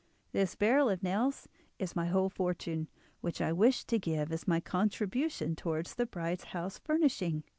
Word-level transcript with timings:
This 0.31 0.55
barrel 0.55 0.89
of 0.89 1.03
nails 1.03 1.47
is 1.77 1.95
my 1.95 2.07
whole 2.07 2.29
fortune, 2.31 2.87
which 3.19 3.39
I 3.39 3.53
wish 3.53 3.85
to 3.85 3.99
give 3.99 4.31
as 4.31 4.47
my 4.47 4.59
contribution 4.59 5.55
towards 5.55 5.93
the 5.93 6.07
bride's 6.07 6.45
house 6.45 6.79
furnishing." 6.79 7.43